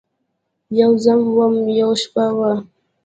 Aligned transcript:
یوه 0.79 0.97
زه 1.03 1.13
وم، 1.35 1.55
یوه 1.79 1.95
شپه 2.01 2.25
وه 2.37 2.51